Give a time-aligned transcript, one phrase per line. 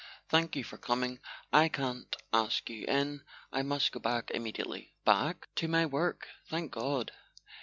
[0.29, 1.19] "Thank you for coming.
[1.53, 6.27] I can't ask you in—I must go back immediately." "Back?" "To my work.
[6.49, 7.11] Thank God.